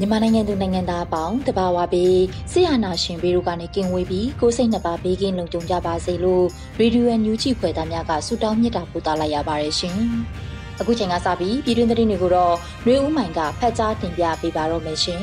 [0.00, 6.46] မြန်မာနိုင်ငံသူနိုင်ငံသားအပေါင်းတဘာဝပြီးဆရာနာရှင်ဗီရုကနေကင်ဝေးပြီးကိုစိတ်နှစ်ပါးဘေးကင်းလုံခြုံကြပါစေလို့
[6.78, 9.98] ရေဒီယိုအန်ယူဂျီဖွယ်သားများကဆုတောင်းမြတ်တာပို့သလိုက်ရပါတယ်ရှင်။
[10.80, 15.22] အခုချိန်ကစပြီးပြည်တွင်းသတင်းတွေကိုတော့နှွေဦးမိုင်ကဖတ်ကြားတင်ပြပေးပါတော့မယ်ရှင်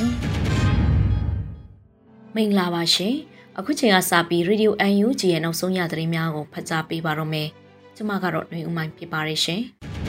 [2.35, 3.13] ။မင်္ဂလာပါရှင်။
[3.57, 7.47] အခုချိန်ကစပြီးရေဒီယိုအန်ယူဂျီရဲ့နောက်ဆုံးရသတင်းများကိုဖတ်ကြားပေးပါတော့မယ်။
[7.95, 9.63] ကျွန်မကတော့နှွေဦးမိုင်ဖြစ်ပါတယ်ရှင်။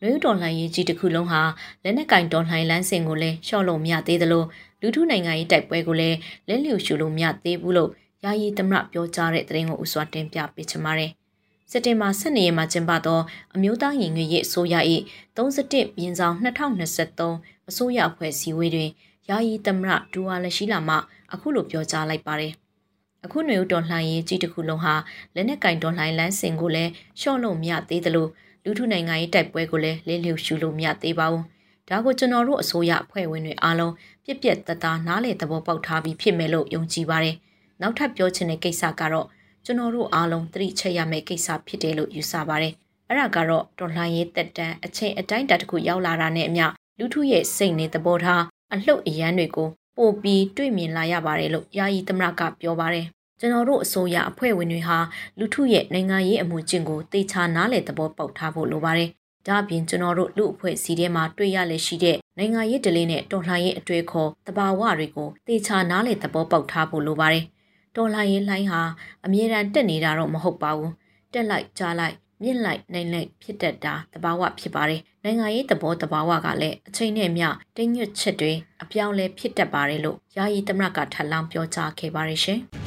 [0.00, 1.40] နွေဦးတော်လှန်ရေးကြီးတစ်ခုလုံးဟာ
[1.82, 4.44] လက်နက်ကင်တော်လှန်လမ်းစဉ်ကိုလည်းရှော့လို့မရသေးသလို
[4.80, 6.16] လူထုနိုင်ငံရေးတိုက်ပွဲကိုလည်း
[6.48, 7.90] လက်လျှို့ရှုလို့မရသေးဘူးလို့
[8.24, 11.10] ယာယီသမရပြောကြားတဲ့သတင်းကိုဥစွာတင်ပြပေးချင်ပါတယ်။
[11.70, 13.20] စက်တင်ဘာ12ရက်မှာကျင်းပသော
[13.54, 14.74] အမျိုးသားရင်ငွေရေးအစိုးရ၏
[15.36, 18.90] 31ပြင်ဆောင်2023အစိုးရအဖွဲ့စည်းဝေးတွင်
[19.28, 20.96] ယာယီသမရဒူဝါလရှိလာမှ
[21.32, 22.52] အခုလိုပြောကြားလိုက်ပါတယ်။
[23.24, 24.94] အခုຫນွေဦးတော်လှန်ရေးကြီးတစ်ခုလုံးဟာ
[25.34, 28.28] လက်နက်ကင်တော်လှန်လမ်းစဉ်ကိုလည်းရှော့လို့မရသေးသလို
[28.64, 31.44] လူထုနိုင်ငံရေးတိုက်ပွဲကိုလည်းလေးလျှူရှုလို့မရသေးပါဘူး။
[31.88, 33.92] ဒါကိုကျွန်တော်တို့အစိုးရအဖွဲ့ဝင်တွေအားလုံး
[34.24, 37.36] ပြက်ပြက်တသားနားလေသဘောပေါက်ထားပြီးဖြစ်မယ်လို့ယုံကြည်ပါတယ်။
[37.80, 39.26] နောက်ထပ်ပြောချင်တဲ့ကိစ္စကတော့
[39.64, 42.72] ကျွန်တော်တို့အားလုံးသတိချက်ရမယ့်ကိစ္စဖြစ်တယ်လို့ယူဆပါတယ်။
[43.08, 46.66] အဲ့ဒါကတော့တော်လှန်ရေးတက်တန်းအချိန်အတိုင်းတာတစ်ခုရောက်လာတာနဲ့အမျှ
[46.98, 53.06] လူထုရဲ့စိတ်နဲ့သဘောထားအလှုပ်အရမ်းတွေကိုပိုပြီးတွေ့မြင်လာရပါတယ်လို့ယာယီသမရကပြောပါတယ်
[53.44, 54.98] ကျွန်တော်တို့အစိုးရအဖွဲ့ဝင်တွေဟာ
[55.38, 59.08] လူထုရဲ့နိုင်ငံရေးအမှုကျင့်ကိုတေချာနားလည်သဘောပေါက်ထားဖို့လိုပါတယ်။
[59.46, 67.44] ဒါ့အပြင်ကျွန်တော်တို့လူအဖွဲ့စီထဲမှာတွေ့ရလေရှိတဲ့နိုင်ငံရေးဒလေးနဲ့တော်လှန်ရေးအတွေ့အခေါ်တဘာဝတွေကိုတေချာနားလည်သဘောပေါက်ထားဖို့လိုပါတယ်။
[67.96, 68.82] တော်လှန်ရေးလိုင်းဟာ
[69.24, 70.92] အမြဲတမ်းတက်နေတာတော့မဟုတ်ပါဘူး။
[71.32, 82.60] တက်လိုက်ကြားလိုက်မြင့်လိုက်နိုင်လိုက်ဖြစ်တတ်တာတဘာဝဖြစ်ပါတယ်။နိုင်ငံရေးသဘောတဘာဝကလည်းအချိန်နဲ့မျှတင်းညွတ်ချက်တွေအပြောင်းလဲဖြစ်တတ်ပါတယ်လို့ယာယီသမရကထပ်လောင်းပြောကြားခဲ့ပါတယ်ရှင်။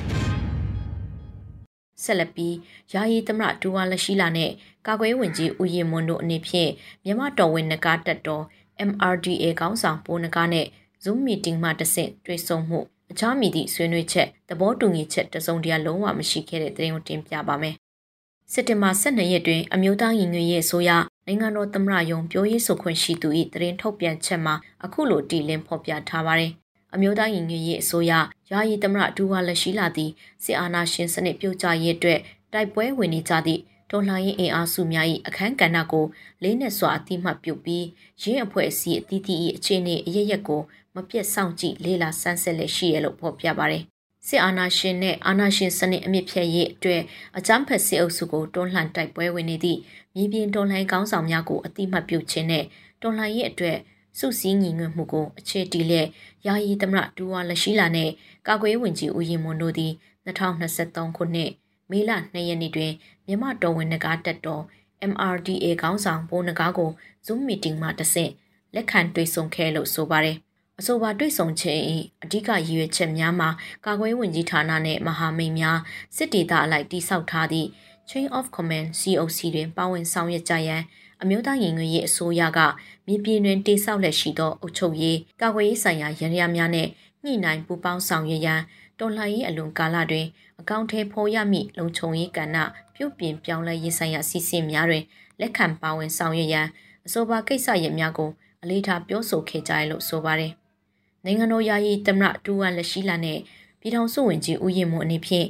[2.03, 2.55] ဆက်လက်ပြီး
[2.93, 4.51] ယာယီသမရဒူဝါလရှိလာနဲ့
[4.87, 6.71] ကာကွယ်ဝင်ကြီးဦးရင်မွန်တို့အနေဖြင့်
[7.03, 8.43] မြန်မာတော်ဝင်နဂါတက်တော်
[8.89, 10.65] MRDA ခေါင်းဆောင်ပိုးနဂါနဲ့
[11.03, 12.79] Zoom meeting မှာတဆင့်တွေ့ဆုံမှု
[13.11, 17.75] အခြားမည်သည့်ဆွေးနွေးချက်သဘောတူညီချက်တစုံတရာလုံးဝမရှိခဲ့တဲ့သတင်းကိုတင်ပြပါမယ်။
[18.51, 20.91] စစ်တင်ဘာ12ရက်တွင်အမျိုးသားရင်ငွေရေးအစိုးရ
[21.25, 24.55] နိုင်ငံတော်သမ္မတယုံပြောရေးဆိုခွင့်ရှိသူ၏သတင်းထုတ်ပြန်ချက်မှာ
[24.85, 26.51] အခုလိုတည်လင်းဖော်ပြထားပါတယ်
[26.93, 28.11] အမျိုးသားရင်ငွေရေးအစိုးရ
[28.51, 30.11] ယာယီသမရဒူဝါလက်ရှိလာသည့်
[30.43, 32.19] စစ်အာဏာရှင်စနစ်ပြုတ်ကျရေးအတွက်
[32.53, 33.61] တိုက်ပွဲဝင်နေကြသည့်
[33.91, 36.05] တော်လှန်ရေးအင်အားစုများ၏အခမ်းကဏ္ဍကို
[36.43, 37.85] လေးနက်စွာအတိမတ်ပြုပြီး
[38.21, 40.61] ရင်းအဖွဲ့အစည်းအသီးသီး၏အခြေအနေအရရက်ကို
[40.95, 43.83] မပြတ်စောင့်ကြည့်လေးလာဆန်းစစ်လက်ရှိရလို့ဖော်ပြပါတယ်။
[44.27, 47.01] စစ်အာဏာရှင်နဲ့အာဏာရှင်စနစ်အမြင့်ဖြတ်ရေးအတွက်
[47.37, 49.79] အကြမ်းဖက်စစ်အုပ်စုကိုတွန်းလှန်တိုက်ပွဲဝင်နေသည့်
[50.15, 52.63] မြေပြင်တော်လှန်ကောင်းဆောင်များကိုအတိမတ်ပြုခြင်းနဲ့
[53.01, 53.77] တော်လှန်ရေးအတွက်
[54.17, 56.07] စုစည်းညီညွတ်မှုကိုအခြေတည်လက်
[56.45, 58.09] ယာယီသမရဒူဝါလက်ရှိလာနဲ့
[58.47, 59.91] ကာကွယ်ဝင်ကြီးဦးရင်မွန်တို့သည်
[60.27, 61.51] 2023ခုနှစ်
[61.91, 62.93] မေလ2ရက်နေ့တွင်
[63.27, 64.63] မြန်မာတော်ဝင်နဂါတက်တော်
[65.11, 66.89] MRDA ခေါင်းဆောင်ဘိုးနဂါကို
[67.25, 68.31] Zoom meeting မှာတဆင့်
[68.75, 70.37] လက်ခံတွေ့ဆုံခဲ့လို့ဆိုပါတယ်
[70.79, 71.81] အဆိုပါတွေ့ဆုံခြင်း၏
[72.23, 73.49] အဓိကရည်ရွယ်ချက်များမှာ
[73.85, 75.79] ကာကွယ်ဝင်ကြီးဌာနနှင့်မဟာမိတ်များ
[76.15, 77.67] စစ်ဒေသအလိုက်တိစောက်ထားသည့်
[78.09, 80.83] Chain of Command COC တွင်ပါဝင်ဆောင်ရွက်ကြရန်
[81.21, 82.59] အမျိုးသားရင်ငွေရေးအစိုးရက
[83.07, 86.87] မြေပြင်တွင်တိစောက်လက်ရှိသောအုပ်ချုပ်ရေးကာကွယ်ရေးဆိုင်ရာရန်ရာများနဲ့
[87.23, 88.61] ညှိနှိုင်းပူးပေါင်းဆောင်ရွက်ရန်
[88.99, 90.27] တော်လှန်ရေးအလွန်ကာလတွင်
[90.59, 92.57] အကောင့်ထဲဖော်ရမည့်လုံခြုံရေးကဏ္ဍ
[92.95, 95.03] ပြုပြင်ပြောင်းလဲရေးဆိုင်ရာစီစဉ်များတွင်
[95.39, 96.67] လက်ခံပါဝင်ဆောင်ရွက်ရန်
[97.05, 98.29] အဆိုပါကိစ္စရပ်များကို
[98.63, 100.53] အလေးထားပြောဆိုခဲ့ကြရလို့ဆိုပါတယ်။
[101.25, 103.39] နိုင်ငံတော်ယာယီသမရတူဝါလက်ရှိလာနဲ့
[103.79, 105.47] ပြည်ထောင်စုဝင်ကြီးဦးရင်မွန်အနေဖြင့်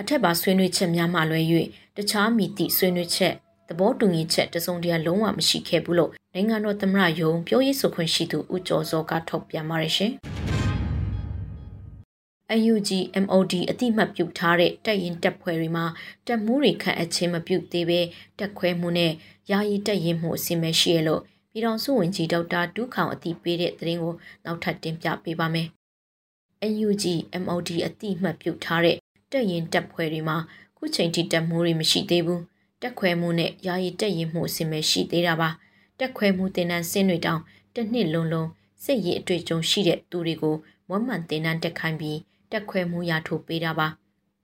[0.00, 1.40] အထက်ပါဆွေးနွေးချက်များမှလွဲ၍
[1.96, 3.34] တခြားမိသည့်ဆွေးနွေးချက်
[3.70, 10.12] သဘောတူညီချက်တစုံတရာလုံးဝမရှိခဲ့ဘူးလို့နိုင်ငံတော်သမ္မတယုံပြောရေးဆိုခွင့်ရှိသူဦးကျော်စောကထုတ်ပြန်ပါတယ်ရှင်
[12.72, 12.90] UNG
[13.24, 15.84] MOD အတိမတ်ပြုထားတဲ့တပ်ရင်တပ်ဖွဲ့တွေမှာ
[16.26, 18.00] တပ်မှုတွေခန့်အပ်ခြင်းမပြုသေးဘဲ
[18.38, 19.12] တက်ခွဲမှုနဲ့
[19.50, 24.14] ယာယီတပ်ရင်မှုအစီအမရှိရလို့ပြည်တော်စုဝင်ကြီးဒေါက်တာဒုခောင်အတိပေးတဲ့သတင်းကို
[24.44, 25.68] နောက်ထပ်တင်ပြပေးပါမယ်။
[26.86, 27.04] UNG
[27.42, 28.96] MOD အတိမတ်ပြုထားတဲ့
[29.32, 30.36] တပ်ရင်တပ်ဖွဲ့တွေမှာ
[30.76, 32.42] ခုချိန်ထိတပ်မှုတွေမရှိသေးဘူး။
[32.82, 35.50] တက်ခွဲမှုနဲ့ယာယီတပ်ရင်မှုအစီအမရှိသေးတာပါ။
[36.00, 37.40] တက်ခွဲမှုတင်နန်းစင်းတွေတောင်
[37.74, 38.48] တစ်နှစ်လုံးလုံး
[38.84, 40.56] စစ်ရေးအတွေ့အကြုံရှိတဲ့သူတွေကို
[40.90, 42.18] ဝမ်းမှန်တင်နန်းတက်ခိုင်းပြီး
[42.52, 43.86] တက်ခွဲမှုရထိုးပေးတာပါ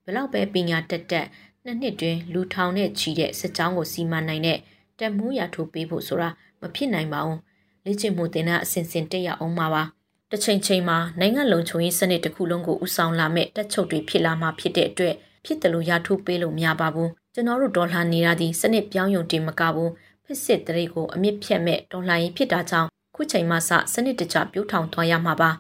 [0.05, 1.27] ဘလောက်ပဲပညာတက်တက်
[1.65, 4.59] နှစ်နှစ်တွင်လူထောင်နဲ့ချီတဲ့စစ်ကြောင်းကိုစီမံနိုင်တဲ့
[4.99, 6.31] တက်မှုရထိုးပေးဖို့ဆိုတာ
[6.61, 7.41] မဖြစ်နိုင်ပါဘူး
[7.85, 9.83] လေ့ကျင့်မှုတင်တဲ့အစဉ်စဉ်တက်ရအောင်ပါပါ
[10.31, 19.93] တစ်ချိန်ချိန်မှာနိုင်ငံလုံခြုံရေးစနစ်တစ်ခုလုံးကိုဥဆောင်လာမဲ့တက်ချုပ်တွေဖြစ်လာမှာဖြစ်တဲ့အတွက်ဖြစ်တယ်လို့ရထိုးပေးလို့မရပါဘူး ကျွန်တော်တို့ဒေါ်လာနေရသည့်စနစ်ပြောင်းယုံတင်မကဘူး
[20.25, 25.51] ဖြစ်စစ်တရေကိုအမြင့်ဖြတ်မဲ့ဒေါ်လာရင်ဖြစ်တာကြောင့်ခုချိန်မှစစနစ်တကျပြိုးထောင်သွားရမှာပါ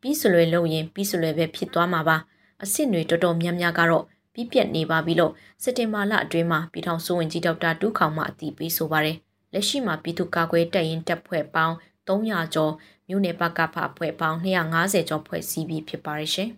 [0.00, 2.16] ပြီးစလွယ်လုပ်ရင်ပြီးစလွယ်ပဲဖြစ်သွားမှာပါ
[2.60, 4.04] အစ်စ်တွေတော်တော်များများကတော့
[4.34, 9.16] ပြီးပြက်နေပါပြီလို့စက်တင်ဘာလအတွင်းမှာပြည်ထောင်စုဝင်ကြီးဒေါက်တာတူးခေါင်မှအသိပေးဆိုပါတယ်
[9.52, 11.74] လက်ရှိမှာပြည်သူ့ကာကွယ်တပ်ရင်တပ်ဖွဲ့ပေါင်း
[12.08, 12.72] 300ကျော်
[13.08, 16.50] မြို့နယ်ပကဖအဖွဲ့ပေါင်း250ကျော်ဖွဲ့စည်းပြီးဖြစ်ပါတယ်ရှင်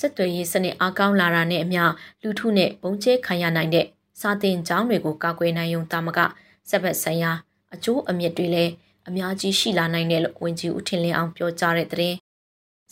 [0.00, 1.82] စစ်တွေရေးစနစ်အားကောင်းလာတာနဲ့အမျှ
[2.22, 3.86] လူထုနဲ့ပုံကျဲခံရနိုင်တဲ့
[4.20, 6.18] စာတင်ကျောင်းတွေကိုကာကွယ်နိုင်ုံတာမက
[6.68, 7.32] စက်ဘက်ဆိုင်ရာ
[7.74, 8.72] အကျိုးအမြင့်တွေလည်း
[9.08, 12.14] အများကြီးရှိလာနိုင်တယ်လို့ဝန်ကြီးဦးထင်လင်းအောင်ပြောကြားတဲ့တဲ့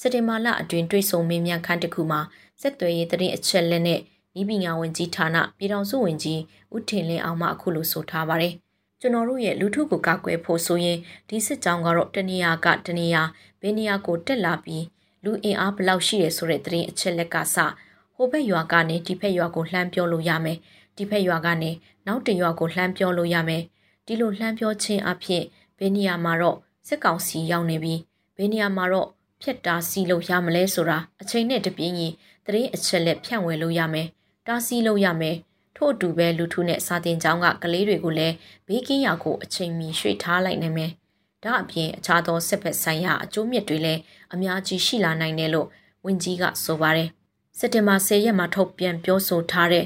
[0.00, 2.20] စက်တင်ဘာလအတွင်းတွေ့ဆုံမေးမြန်းခန်းတစ်ခုမှာ
[2.60, 4.00] စက်သွယ်ရေးတဲ့အချက်လက်နဲ့
[4.40, 6.40] ဤပညာဝန်ကြီးဌာနပြည်ထောင်စုဝန်ကြီး
[6.75, 8.54] ဦးထင်လင်းအောင်မှအခုလိုဆိုထားပါတယ်
[9.00, 13.22] ကျွန်တော်တို့ရဲ့လူထုကိုကာကွယ်ဖို့ဆိုရင်ဒီစစ်ကြောင်းကတော့တနေရာကတနေရာ
[13.61, 14.84] ဘယ်နေရာကိုတက်လာပြီး
[15.24, 17.56] လူအင်အားဘလောက်ရှိရဆိုတဲ့သတင်းအချက်လက်ကစ
[18.14, 20.58] ဟိုဘက်ရွာကနေဒီဘက်ရွာကိုလှမ်းပြောလို့ရမယ်
[20.96, 21.70] ဒီဘက်ရွာကနေ
[22.06, 23.62] နောက်တရွာကိုလှမ်းပြောလို့ရမယ်
[24.06, 25.44] ဒီလိုလှမ်းပြောခြင်းအဖြစ်
[25.78, 26.56] ဘယ်နေရာမှာတော့
[26.86, 28.00] စစ်ကောင်စီရောက်နေပြီး
[28.36, 29.08] ဘယ်နေရာမှာတော့
[29.42, 32.12] ဖြတ်တာစီလို့ရမလဲဆိုတာအချိန်နဲ့တပြင်းရင်
[32.46, 34.08] တရင်အချက်လက်ဖြန့်ဝေလို့ရမယ်
[34.46, 35.36] တားဆီးလို့ရမယ်
[35.76, 38.34] ထို့အတူပဲလူထုနဲ့စာတင်ကျောင်းကကလေးတွေကိုလည်း
[38.68, 40.92] ဘေးကင်းရာကိုအချိန်မီရွှေ့ထားလိုက်နိုင်မယ်
[41.44, 44.00] ဒါအပြင်အခြားသောစစ်ဖက်ဆိုင်ရာအကျိုးမြတ်တွေလည်း
[44.35, 45.69] အများကြီးရှိလာနိုင်တယ်လို့
[46.06, 47.08] ဝန်ကြီးကဆိုပါတယ်
[47.58, 49.85] စက်တင်ဘာ10ရက်မှာထုတ်ပြန်ပြောဆိုထားတဲ့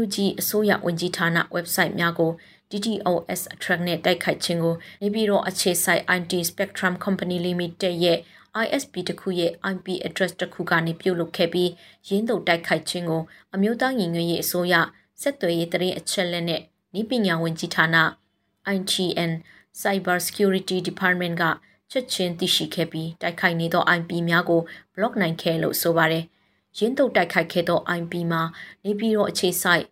[0.00, 2.32] UNG အစိုးရဝန်ကြီးဌာန website များကို
[2.70, 8.18] DDoS attract နဲ့တိုက်ခိုက်ခြင်းကိုနေပြည်တော်အခြေစိုက် IT Spectrum Company Limited ရဲ့
[8.64, 11.70] ISP တခုရဲ့ IP address တခုကနေပြုလုပ်ခဲ့ပြီး
[12.08, 13.22] ရင်းတို့တိုက်ခိုက်ခြင်းကို
[13.54, 14.74] အမျိုးသားညီညွတ်ရေးအစိုးရ
[15.20, 16.60] ဆက်သွယ်ရေးတရင်အချက်လက်နဲ့
[17.00, 17.86] ဤပညာဝန်ကြီးဌာန
[18.76, 19.32] ITN
[19.80, 21.44] Cyber Security Department က
[21.90, 24.60] ချက်ချင်းသိရှိခဲ့ပြီးတိုက်ခိုက်နေသော IP များကို
[24.94, 26.24] block နိုင်ခဲ့လို့ဆိုပါတယ်။
[26.78, 28.42] ရင်းတို့တိုက်ခိုက်ခဲ့သော IP မှာ
[28.84, 29.84] နေပြည်တော်အခြေစိုက်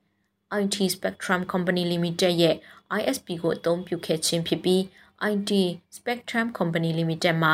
[0.63, 2.57] IT Spectrum Company Limited ရဲ့
[2.99, 4.81] ISP ကိုအသုံးပြုခဲ့ခြင်းဖြစ်ပြီး
[5.33, 5.51] IT
[5.97, 7.53] Spectrum Company Limited မှာ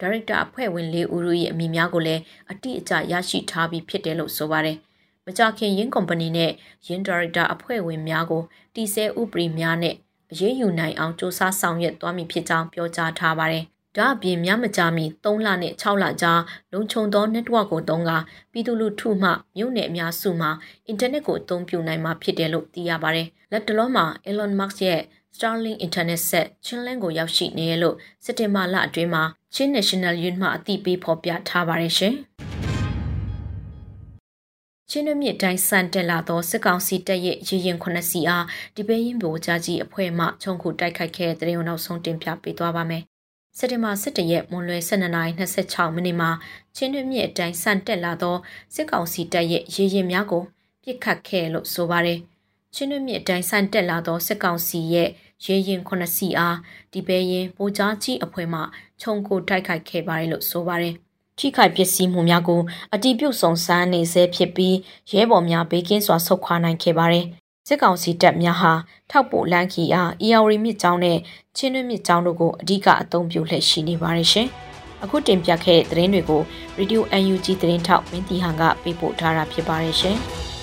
[0.00, 4.76] ဒါရိုက်တာအဖွဲ့ဝင်၄ဦးရဲ့အမည်များကိုလည်းအတိအကျရရှိထားပြီးဖြစ်တယ်လို့ဆိုပါတယ်။
[5.26, 6.52] မကြခင်ရင်းကုမ္ပဏီနဲ့
[6.86, 8.42] ရင်းဒါရိုက်တာအဖွဲ့ဝင်များကို
[8.74, 9.96] တီဆဲဥပဒေများနဲ့
[10.34, 13.64] အရေးယူနိုင်အောင်စ조사ဆောင်ရွက်သွားမည်ဖြစ်ကြောင်းပြောကြားထားပါတယ်။
[13.96, 16.32] ဒါအပြင်များမကြာမီ3လနဲ့6လကြာ
[16.72, 18.10] လုံခြုံသော network ကိုသုံးက
[18.52, 20.50] ပြည်သူလူထုမှမြို့နယ်အများစုမှာ
[20.86, 25.02] အင်တာနက်ကိုအသုံးပြုနိုင်မှာဖြစ်တယ်လို့သိရပါတယ်။လက်တလုံးမှာ Elon Musk ရဲ့
[25.34, 29.22] Starlink Internet Set ချင်းလန်းကိုရောက်ရှိနေရလို့စက်တင်ဘာလအတွင်းမှာ
[29.54, 32.14] ချင်း National Union မှအသိပေးဖော်ပြထားပါတယ်ရှင်။
[34.90, 38.44] ချင်းမြစ်တိုင်းစံတက်လာသောစစ်ကောင်စီတပ်ရဲ့ရေရင်9စီအား
[38.76, 43.02] ဒီပဲရင်ဗိုလ်ကြားကြီးအဖွဲ့မှခြုံခုတိုက်ခိုက်ခဲ့တဲ့တဲ့နောက်ဆုံးတင်ပြပေးသွားပါမယ်။
[43.58, 46.30] စက်တင်ဘာ17ရက်မွန်လွယ်12:26မိနစ်မှာ
[46.76, 48.36] ချင်းမြစ်တိုင်းစံတက်လာသော
[48.74, 50.42] စစ်ကောင်စီတပ်ရဲ့ရေရင်များကို
[50.82, 52.18] ပစ်ခတ်ခဲ့လို့ဆိုပါတယ်။
[52.74, 55.08] ချင်းတွမြင့်တိုင်းဆန်တက်လာသောစစ်ကောင်စီရဲ့
[55.46, 56.56] ရေရင်ခုနှစ်စီအား
[56.92, 58.60] ဒီပဲရင်ပိုကြားကြီးအဖွဲ့မှ
[59.00, 60.96] ခြုံကိုတိုက်ခိုက်ခဲ့ပါတယ်လို့ဆိုပါတယ်။
[61.38, 62.60] ထိခိုက်ပစ္စည်းမှုများကို
[62.94, 64.76] အတီးပြုတ်ဆောင်ဆန်းနေဆဲဖြစ်ပြီး
[65.12, 67.26] ရဲဘော်များဘေးကင်းစွာဆုတ်ခွာနိုင်ခဲ့ပါတယ်။
[67.68, 68.72] စစ်ကောင်စီတပ်များဟာ
[69.10, 71.18] ထောက်ပို့လန်ခီအားအီယာရီမြစ်ကြောင်းနဲ့
[71.56, 74.48] ချင်းတွမြစ်ကြောင်းတို့ကိုအဓိကအသုံးပြုလှည့်ရှိနေပါတယ်ရှင်။
[75.02, 76.42] အခုတင်ပြခဲ့တဲ့သတင်းတွေကို
[76.78, 80.18] Radio UNG သတင်းထောက်မင်းတီဟန်ကပေးပို့ထားတာဖြစ်ပါတယ်ရှင်။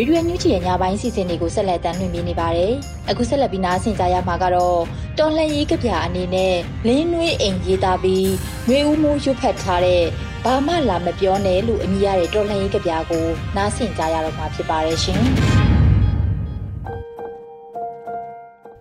[0.00, 2.72] ဗီဒီယိုညွှန်ချီရဲ့ညပိုင်းစီစဉ်တွေကိုဆက်လက်တင်ပြနေပါတယ်။
[3.10, 4.78] အခုဆက်လက်ပြီးနားဆင်ကြရမှာကတော့
[5.18, 6.54] တော်လှန်ရေးကဗျာအနေနဲ့
[6.86, 8.30] လင်းနွေးအိမ်ရေးသားပြီး
[8.68, 10.04] နှွေဦးမိုးရွတ်ဖတ်ထားတဲ့
[10.44, 13.26] ဘာမှလာမပြောနဲ့လို့အမည်ရတဲ့တော်လှန်ရေးကဗျာကို
[13.56, 15.22] နားဆင်ကြရတော့မှာဖြစ်ပါတယ်ရှင်။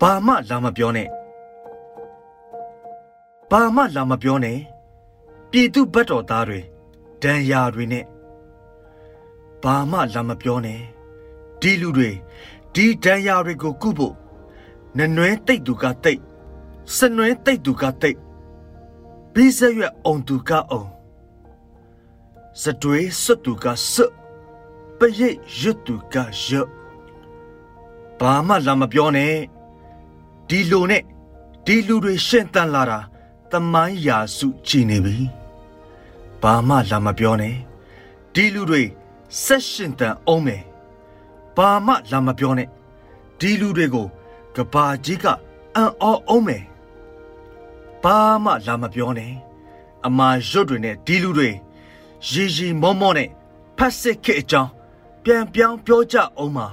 [0.01, 1.07] ဘာမှလာမပြောနဲ့
[3.51, 4.57] ဘာမှလာမပြောနဲ့
[5.51, 6.59] ပြည်သူဘတ်တော်သားတွေ
[7.23, 8.05] ဒဏ်ရာတွေနဲ့
[9.63, 10.81] ဘာမှလာမပြောနဲ့
[11.61, 12.09] ဒီလူတွေ
[12.73, 14.15] ဒီဒဏ်ရာတွေကိုကုဖို့
[14.97, 16.21] နနွဲတိတ်သူကတိတ်
[16.95, 18.17] စနွဲတိတ်သူကတိတ်
[19.33, 20.89] ဘိစရွက်အောင်သူကအောင်
[22.61, 24.13] စတွေးစွတ်သူကစွတ်
[24.97, 26.69] ပရိတ်ရွတ်သူကရွတ်
[28.19, 29.33] ဘာမှလာမပြောနဲ့
[30.49, 31.03] ဒီလိုနဲ့
[31.65, 32.99] ဒီလူတွေရှင်းတန်လာတာ
[33.51, 35.17] တမိုင်းရာစုကြည်နေပြီ
[36.41, 37.55] ဘာမှလာမပြောနဲ့
[38.33, 38.83] ဒီလူတွေ
[39.43, 40.61] ဆက်ရှင်တန်အောင်မယ်
[41.59, 42.67] ဘာမှလာမပြောနဲ့
[43.39, 44.07] ဒီလူတွေကို
[44.55, 45.25] ကဘာကြီးက
[45.75, 46.63] အံ့ဩအောင်မယ်
[48.03, 49.31] ဘာမှလာမပြောနဲ့
[50.05, 51.49] အမာရွတ်တွေနဲ့ဒီလူတွေ
[52.29, 53.29] ရီရီမောမောနဲ့
[53.77, 54.69] ဖတ်စစ်ခေအကြောင်း
[55.23, 56.67] ပြန်ပြောင်းပြောကြအောင်ပါ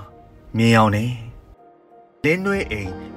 [0.57, 1.11] မြင်အောင်နဲ့
[2.23, 3.16] လင်းနှွေးအိမ်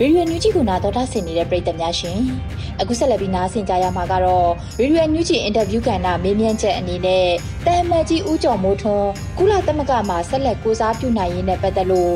[0.00, 2.18] ရေဒီယိုညူဂျီကိုနာတော်တာဆင်နေတဲ့ပရိသတ်များရှင်
[2.80, 4.48] အခုဆက်လက်ပြီးနားဆင်ကြရမှာကတော့
[4.80, 7.26] ရေဒီယိုညူဂျီအင်တာဗျူးကဏ္ဍမေးမြန်းချက်အနေနဲ့
[7.66, 12.14] တမ်မတ်ကြီးဦးကျော်မိုးထွန်းကုလသမဂ္ဂမှာဆက်လက်ကိုစားပြုနိုင်ရေးနဲ့ပတ်သက်လို့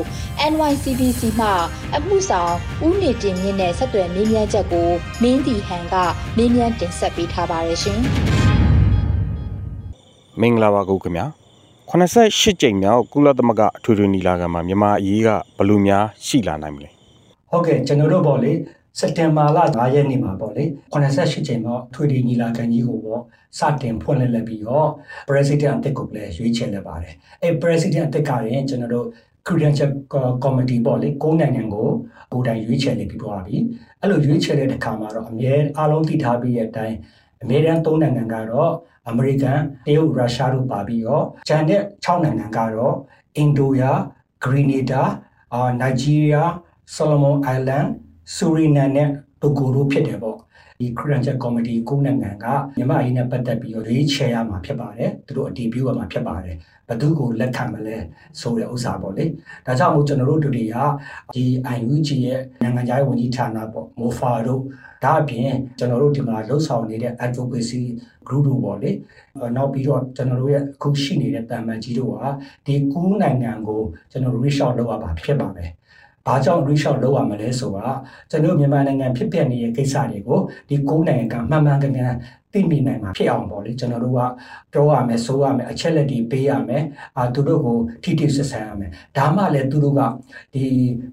[0.51, 1.49] NYCBC မှ
[1.95, 2.53] အမှုဆောင်
[2.85, 4.89] ဦးနေတင်မြင့်နဲ့ဆက်သွယ်မေးမြန်းချက်ကို
[5.21, 5.95] မင်းတီဟန်က
[6.37, 7.99] မေးမြန်းတင်ဆက်ပေးထားပါတယ်ရှင်
[10.41, 11.25] မင်္ဂလာပါကိုခင်ဗျာ
[11.89, 16.92] 88ကြိမ်မြောက်ကုလသမဂ္ဂအထွေထွေညီလာခံမှာမြန်မာအရေးကဘယ်လိုများရှိလာနိုင်မလဲ
[17.53, 18.53] ဟုတ်ကဲ့ကျွန်တော်တို့ပေါ့လေ
[18.99, 23.21] စက်တင်ဘာလ9ရက်နေ့မှာပေါ့လေ88ချိန်မှာထွေထွေညီလာခံကြီးကိုပေါ့
[23.59, 24.87] စတင်ဖွင့်လှစ်လက်ပြီးတော့
[25.27, 29.07] president အသစ်ကိုလည်းရွေးချယ်လက်ပါတယ်အဲ president အသစ်ကရင်ကျွန်တော်တို့
[29.47, 29.89] credential
[30.43, 31.89] committee ပေါ့လေကိုးနိုင်ငံကို
[32.31, 33.55] ကိုယ်တိုင်ရွေးချယ်နေပြီးသွားပြီ
[34.01, 36.97] အဲ့လိုရွေးချယ်တဲ့အခါမှာတော့အမြဲအားလုံးသိထားပြီးတဲ့အတိုင်း
[37.41, 38.71] အမေရိကန်၃နိုင်ငံကတော့
[39.09, 42.95] အမေရိကန်တရုတ်ရုရှားတို့ပါပြီးတော့ဂျန်တဲ့6နိုင်ငံကတော့
[43.37, 43.91] အင်ဒိုယာ
[44.43, 45.03] ဂရီနီဒါ
[45.53, 46.51] အာနိုင်ဂျီးရီးယား
[46.95, 47.85] ဆယ်လမွန်အိုင်လန်
[48.35, 49.09] ဆူရီနန်နဲ့
[49.41, 50.37] တိုဂိုတို့ဖြစ်တယ်ပေါ့
[50.79, 52.45] ဒီခရန်ချက်ကော်မတီကိုနိုင်ငံက
[52.77, 56.55] မြန်မာအရေးနဲ့ပတ်သက်ပြီးတော့ရွေးချယ်ရမှာဖြစ်ပါတယ်သူတို့အတည်ပြုရမှာဖြစ်ပါတယ်
[56.87, 57.97] ဘသူကိုလက်ခံမလဲ
[58.39, 59.25] ဆိုတဲ့ဥစ္စာပေါ့လေ
[59.65, 60.75] ဒါကြောင့်မို့ကျွန်တော်တို့တို့တွေက
[61.35, 61.43] ဒီ
[61.77, 64.61] IUG ရဲ့နိုင်ငံခြားရေးဝန်ကြီးဌာနပေါ့မိုဖာတို့
[65.03, 67.83] ဒါအပြင်ကျွန်တော်တို့ဒီမှာလှုပ်ဆောင်နေတဲ့ advocacy
[68.27, 68.91] group တို့ပေါ့လေ
[69.55, 72.23] နောက်ပြီးတော့ကျွန်တော်တို့ရဲ့အခုရှိနေတဲ့တာမန်ကြီးတို့က
[72.65, 73.81] ဒီကူးနိုင်ငံကို
[74.11, 75.71] ကျွန်တော် reach out လုပ်ရပါဖြစ်ပါမယ်
[76.27, 77.91] ဘာကြောင့် reach out လုပ်ရမလဲဆိုတာ
[78.29, 80.39] ကျွန်တော်မြန်မာနိုင်ငံဖြစ်ပျက်နေတဲ့ကိစ္စတွေကို
[80.69, 82.13] ဒီကိုးနိုင်ငံကမှန်မှန်ကန်ကန်
[82.53, 84.19] သိမိနိုင်မှာဖြစ်အောင်ပေါ့လေကျွန်တော်တို့က
[84.73, 86.83] ပြောရမယ်ဆိုရမယ်အချက်လက်တွေပေးရမယ်
[87.17, 90.01] အာသူတို့ကိုထိထိဆက်ဆံရမယ်ဒါမှလည်းသူတို့က
[90.53, 90.63] ဒီ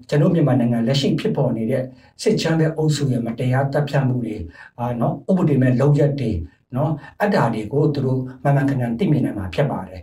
[0.09, 1.83] ကျွန်တော်မြန်မာနိုင်ငံလက်ရှိဖြစ်ပေါ်နေတဲ့
[2.21, 4.35] စစ်ချမ်းတဲ့အုပ်စုရဲ့မတရားတပ်ဖြတ်မှုတွေ
[4.79, 6.31] အာနော်ဥပဒေမဲ့လုံရက်တွေ
[6.75, 6.91] နော်
[7.21, 10.01] အတ္တာတွေကိုသူတို့မှန်မှန်ကန်ကန်သိမြင်နိုင်မှာဖြစ်ပါတယ်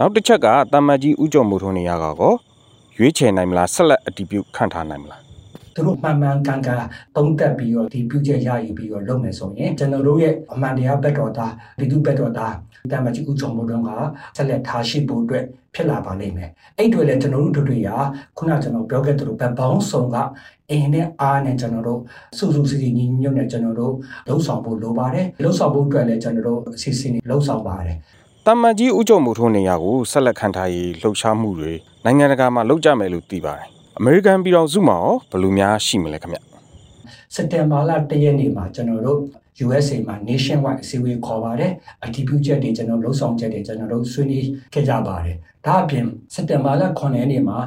[0.00, 2.32] နောက်တစ်ချက်ကတာမတ်ကြီးဥကြုံမှုထုံးနေရကော
[3.00, 5.22] ရွေးချယ်နိုင်မလားဆက်လက်အတည်ပြုခန့်ထားနိုင်မလား
[5.74, 6.84] သူတို့မှန်မှန်ကန်ကန်
[7.16, 12.54] သုံးသပ်ပြီးတော့ဒီပြုချက်ရယူပြီးတော့လုပ်မယ်ဆိုရင်ကျွန်တော်တို့ရဲ့အမှန်တရားဘက်တော်သားပြည်သူဘက်တော်သား
[12.90, 13.90] တမကြီးဦးချုံမိုးတုံးက
[14.36, 17.90] ဆက်လက်ထားရှိဖို့အတွက်ဖြစ်လာပါလိမ့်မယ်အဲ့တွေလည်းကျွန်တော်တို့တို့တွေက
[18.36, 20.16] ခုနကျွန်တော်ပြောခဲ့သလိုဘက်ပေါင်းစုံက
[20.70, 22.00] အင်းနဲ့အားနဲ့ကျွန်တော်တို့
[22.38, 23.94] စုစုစည်းစည်းညီညွတ်နဲ့ကျွန်တော်တို့
[24.28, 27.96] လှုပ်ဆောင်ဖို့လိုပါတယ်လှုပ်ဆောင်ဖို့အတွက်လည်းကျွန်တော်တို့အစီအစဉ်လှုပ်ဆောင်ပါတယ်
[28.50, 31.72] တမန်ကြီးဦးချုပ်မှုထိုးနေရကိုဆက်လက်ခံထားရေးလှုပ်ရှားမှုတွေ
[32.04, 33.66] နိုင်ငံတကာမှာလုပ်ကြမယ်လို့သိပါတယ်
[33.98, 36.38] အမေရိကန်ပြည်တော်စုမှာရောဘယ်လိုများရှိမလဲခင်ဗျ
[37.34, 39.20] စက်တင်ဘာလ၁ရက်နေ့မှာကျွန်တော်တို့
[39.64, 41.72] USA မှာ nationwide အစည်းအဝေးခေါ်ပါတယ်
[42.04, 45.36] အတည်ပြုချက်တွေကျွန်တော်လှုပ်ဆောင်ချက်တွေကျွန်တော်တို့ဆွေးနွေးခဲ့ကြပါတယ်
[45.66, 47.58] ဒါအပြင်စက်တင်ဘာလ9ရက်နေ့မှာ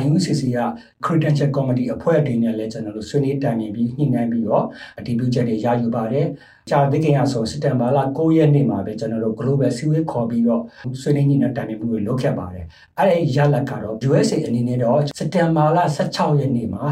[0.00, 0.60] IUCC က
[1.04, 4.64] Credential Committee အဖွဲ့အစည်းနဲ့လည်းကျွန်တော်တို့ဆွေးနွေးတိုင်ပင်ပြီးညှိနှိုင်းပြီးတော့
[4.98, 6.26] အတည်ပြုချက်တွေရယူပါတယ်
[6.70, 10.62] ကြာသိခင်ရဆိုစက်တင်ဘာလ9ရက်နေ့မှာပဲကျွန်တော်တို့ Global စည်းဝေးခေါ်ပြီးတော့
[11.00, 12.64] ဆွေးနွေးညှိနှိုင်းတိုင်ပင်မှုတွေလုပ်ခဲ့ပါတယ်
[12.98, 16.84] အဲ့ဒီရလဒ်ကတော့ USA အနေနဲ့တော့စက်တင်ဘာလ16ရက်နေ့မှာ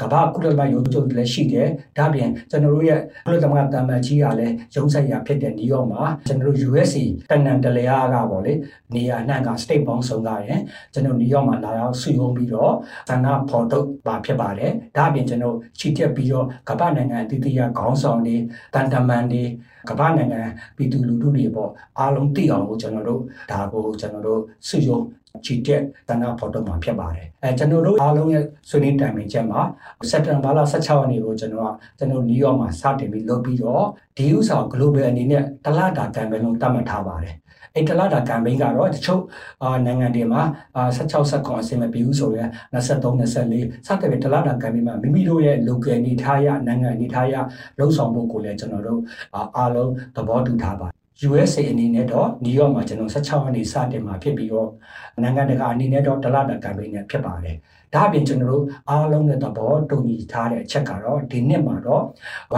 [0.00, 8.52] ကမ္ဘာကုလသမဂ္ဂရုံးချုပ်လည်းရှိတယ်ဒါအပြင်ကျွန်တော်တို့ရဲ့ကုလသမဂ္ဂတမန်ကြီးကလည်းရုံးဆိုင်ရာဖြစ်တဲ့နယူးယောက်မှာကျွန်တော်တို့ USA တနန်တလျာကပေါ့လေ
[8.94, 10.60] နေရာနှံ့က state ပေါင်းစုံကရင်
[10.92, 12.74] ကျွန်တော်နယူးယောက်မှာလာရောက်ဆွေးနွေးပြီးတော့
[13.08, 18.36] သန္တာဖော်ထုတ်ပါဖြစ်ပါတယ်ဒါအပြင်ကျွန်တော်ချီတက်ပြီးတော့ကမ္ဘာနိုင်ငံအသီးသီးကခေါင်းဆောင်တွေ
[18.74, 19.42] တန်တမန်တွေ
[19.88, 20.42] ကမ္ဘာနိုင်ငံ
[20.76, 25.04] ပြည်သူလူထုတွေပေါ့အားလုံးသိအောင်ကိုကျွန်တော်တို့ဒါကိုကျွန်တော်တို့ဆွေးနွေး
[25.44, 29.60] ချီတက်တနာဖော်တော့မှာဖြစ်ပါတယ်အဲကျွန်တော်တို့အားလုံးရဲ့ဆွေးနွေးတိုင်ပင်ချက်မှာ
[30.10, 33.84] စက်တင်ဘာလ16ရက်နေ့ကိုကျွန်တော်ကကျွန်တော်နယူးယောက်မှာစတင်ပြီးလုပ်ပြီးတော့
[34.16, 37.34] ဒီဥစ္စာ global အနေနဲ့တလတာကံပဲလုံးတတ်မှတ်ထားပါတယ်
[37.74, 39.22] အဲ့တလတာ campaign ကတော့တချို့
[39.86, 40.42] နိုင်ငံတွေမှာ
[40.96, 43.36] 16 19အဆင့်မပြီးဘူးဆိုရင်23 24စ
[44.00, 47.34] သဖြင့်တလတာ campaign မှာမိမိတို့ရဲ့ local နေထားရနိုင်ငံနေထားရ
[47.78, 49.00] လှုပ်ဆောင်ဖို့ကိုလည်းကျွန်တော်တို့
[49.56, 50.88] အားလုံးသဘောတူထားပါ
[51.28, 54.68] USA အနေနဲ့တော့နယူးယောက်မှာကျွန်တော်16ရက်နေ့စတင်မှာဖြစ်ပြီးတော့
[55.22, 57.56] နိုင်ငံတကာအနေနဲ့တော့ဒလတာကမ်ပိန်းနဲ့ဖြစ်ပါတယ်။
[57.94, 62.04] ဒါအပြင်ကျွန်တော်တို့အားလုံးနဲ့သဘောတူညီထားတဲ့အချက်ကတော့ဒီနှစ်မှာတော့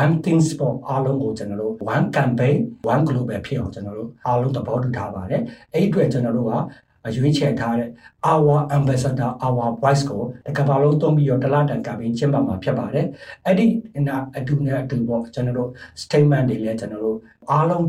[0.02, 2.56] one things for အားလုံးကိုကျွန်တော်တို့ one campaign
[2.92, 6.54] one global ဖြစ်အောင်ကျွန်တော်တို့အားလုံးသဘောတူထားပါတယ်။အဲ့ဒီအတွက်ကျွန်တော်တို့က
[7.16, 7.90] ရွေးချယ်ထားတဲ့
[8.32, 13.06] our ambassador our voice ကိုတကဘာလုံးသုံးပြီးတော့တလားတန်ကပ်ပြီးကျင်းပမှာဖြစ်ပါတယ်
[13.44, 13.66] အဲ့ဒီ
[14.36, 15.70] အတူနဲ့အတူပေါ့ကျွန်တော်တို့
[16.02, 17.18] statement တွေလည်းကျွန်တော်တို့
[17.50, 17.86] အားလုံး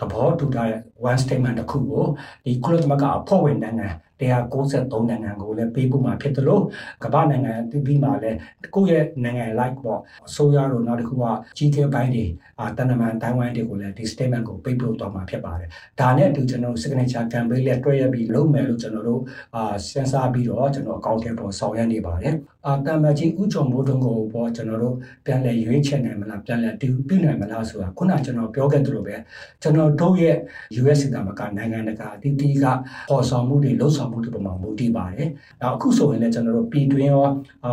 [0.00, 2.04] သဘောတူထားတဲ့ one statement တစ်ခုကို
[2.44, 3.86] ဒီကုလသမဂ္ဂအဖွဲ့ဝင်နိုင်ငံ
[4.32, 6.62] 193နိုင်ငံကိုလည်းပေးပို့မှာဖြစ်တယ်လို့
[7.04, 8.38] ကမ္ဘာနိုင်ငံတိတိမှာလည်း
[8.74, 11.24] ကိုယ့်ရဲ့နိုင်ငံ like ပေါ့အစိုးရတို့နောက်တစ်ခုက
[11.58, 12.26] ကြီးသေးပိုင်းတွေ
[12.60, 15.68] အာတန်တမန်တိုင်းဝိုင်းတွေကိုလည်းဒီ statement ကိုပေးပို့တော့မှာဖြစ်ပါတယ်
[16.00, 19.22] ဒါနဲ့အတူကျွန်တော်တို့ signature campaign လည်းတွဲရပြီးလုပ်မယ်လို့ကျွန်တော်တို့
[19.56, 22.34] အာစဉ်းစားပြီးတော့ကျွန်တော်အကောင့်ထဲပေါ်ဆောင်ရွက်နေပါတယ်
[22.66, 29.16] အာတမန်ကြီးဥကြုံမိုးတုံးကိုပေါ့ကျွန်တော်တို့ပြန်လည်ရွေးချယ်နိုင်မလားပြန်လည်တူပြုနိုင်မလားဆိုတာခုနကျွန်တော်ပြောခဲ့သလိုပဲ
[29.62, 30.36] ကျွန်တော်တို့ရဲ့
[30.80, 32.64] US တာမကနိုင်ငံတကာအသီးသီးက
[33.10, 35.28] ပေါ်ဆောင်မှုတွေလှုပ်ဆောင်မှုတွေပေါ်မှာမူတည်ပါတယ်။
[35.60, 37.26] နောက်အခုဆိုရင်လည်းကျွန်တော်တို့ပြည်တွင်းရော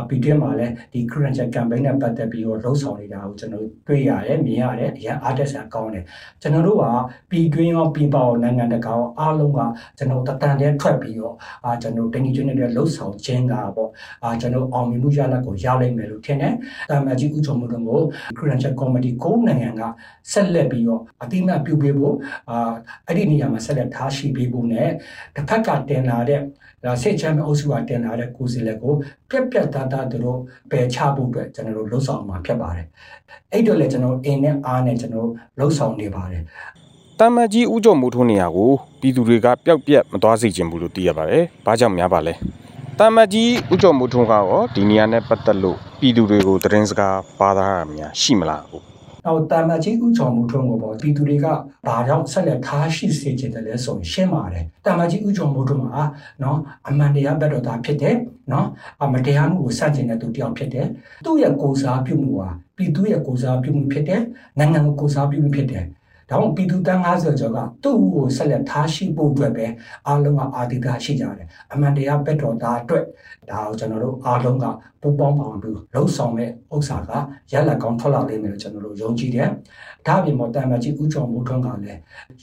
[0.09, 6.03] ပြည်တွင်းမှာလည်းဒီ current campaign နဲ့ပတ်သက်ပြီးတော့လှုပ်ဆောင်နေတာကိုကျွန်တော်တွေ့ရတယ်မြင်ရတယ်အရင် artist ကကောင်းတယ်။
[6.41, 6.85] ကျွန်တော်တို့က
[7.31, 9.59] ပြည်တွင်းရောပြည်ပရောနိုင်ငံတကာရောအားလုံးက
[9.97, 13.89] ကျွန်တော်တတန်တဲ့ထွက်ပြီးတော့အာကျွန်တော်တင်ကြီးကျွန်းတဲ့လှုပ်ဆောင်ခြင်းကပေါ့
[14.23, 16.53] အာကျွန်တော်အောင်မြင်မှုရလဒ်ကိုရလိမ့်မယ်လို့ထင်တယ်။
[16.89, 18.01] တာမကြီးဥချုံမှုတို့ကို
[18.37, 19.81] current comedy ကိုနိုင်ငံက
[20.31, 22.15] ဆက်လက်ပြီးတော့အတိအမှတ်ပြုပေးဖို့
[22.49, 22.71] အာ
[23.07, 24.89] အဲ့ဒီနေရာမှာဆက်လက်ထားရှိပေးဖို့နဲ့
[25.35, 26.39] တစ်ဖက်ကတင်လာတဲ့
[26.83, 28.93] ဒါစိတ်ချမ်းအုပ်စုကတင်လာတဲ့ကိုယ်စီလက်ကို
[29.29, 30.39] ပြက်ပြက်သားသားတို့
[30.71, 32.87] ပယ်ချဖို့အတွက်ကျွန်တော်တို့လှုပ်ဆောင်မှာဖြစ်ပါတယ်။
[33.51, 36.43] အဲ့တော့လည်းကျွန်တော်အင်းနဲ့အားနဲ့ကျွန်တော်လှုပ်ဆောင်နေပါတယ်။
[37.19, 42.33] တမန်ကြီးဥကြုံမှုထိုးနေရကိုပြည်သူတွေကပျောက်ပြက်မသွားစေချင်ဘူးလို့သိရပါတယ်။ဘာကြောင့်များပါလဲ။
[42.99, 48.90] တမန်ကြီးဥကြုံမှုထုံးကရောဒီနေရာနဲ့ပတ်သက်လို့ပြည်သူတွေကိုသတင်းစကားပါသားရများရှိမလားဟုတ်
[49.25, 51.47] နောက်တာမကြီးဥချော်မှုထုံးကိုပေါ့ပြည်သူတွေက
[51.87, 56.03] ဘာကြောင့်ဆက်လက်ထားရှိစေချင်တယ်လဲဆိုရင်ရှင်းပါတယ်တာမကြီးဥချော်မှုထုံးမှာ
[56.43, 58.15] နော်အမှန်တရားဘက်တော်သားဖြစ်တယ်
[58.51, 58.67] နော်
[59.03, 60.87] အမတရားမှုကိုစတင်တဲ့သူတယောက်ဖြစ်တယ်
[61.25, 64.21] သူ့ရဲ့ကိုစားပြုမှုဟာပြည်သူရဲ့ကိုစားပြုမှုဖြစ်တယ်
[64.57, 65.85] နိုင်ငံကိုကိုစားပြုမှုဖြစ်တယ်
[66.29, 69.65] ဒါမှပြည်သူတန်း90ကျော်ကသူ့ကိုဆက်လက်ထားရှိဖို့အတွက်ပဲ
[70.07, 73.05] အားလုံးကအာတိတာရှိကြတယ်အမှန်တရားဘက်တော်သားအတွက်
[73.49, 74.65] ဒါကိုကျွန်တော်တို့အားလုံးက
[75.01, 77.11] ပူပေါင်းပါဝင်ပြီးလှုပ်ဆောင်တဲ့ဥစ္စာက
[77.51, 79.49] ရလက်ကောင်းထွက်လာလိမ့်မယ်လို့ကျွန်တော်တို့ယုံကြည်တယ်
[80.07, 81.99] ဒါအပြင်ပေါ်တန်မကြီးဥချုံမိုးထွန်းကလည်း